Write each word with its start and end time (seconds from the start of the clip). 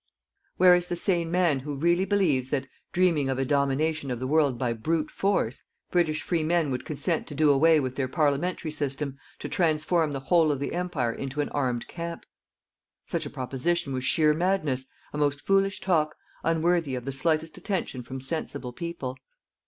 Where 0.57 0.73
is 0.73 0.87
the 0.87 0.95
sane 0.95 1.29
man 1.29 1.59
who 1.59 1.75
really 1.75 2.05
believes 2.05 2.49
that, 2.49 2.65
dreaming 2.91 3.29
of 3.29 3.37
a 3.37 3.45
domination 3.45 4.09
of 4.09 4.19
the 4.19 4.25
world 4.25 4.57
by 4.57 4.73
brute 4.73 5.11
force, 5.11 5.61
British 5.91 6.23
free 6.23 6.41
men 6.43 6.71
would 6.71 6.85
consent 6.85 7.27
to 7.27 7.35
do 7.35 7.51
away 7.51 7.79
with 7.79 7.93
their 7.93 8.07
Parliamentary 8.07 8.71
system 8.71 9.19
to 9.37 9.47
transform 9.47 10.11
the 10.11 10.19
whole 10.21 10.51
of 10.51 10.59
the 10.59 10.73
Empire 10.73 11.13
into 11.13 11.39
an 11.39 11.49
armed 11.49 11.87
camp? 11.87 12.25
Such 13.05 13.27
a 13.27 13.29
proposition 13.29 13.93
was 13.93 14.03
sheer 14.03 14.33
madness, 14.33 14.87
a 15.13 15.19
most 15.19 15.39
foolish 15.39 15.79
talk, 15.79 16.15
unworthy 16.43 16.95
of 16.95 17.05
the 17.05 17.11
slightest 17.11 17.55
attention 17.59 18.01
from 18.01 18.19
sensible 18.19 18.73
people. 18.73 19.19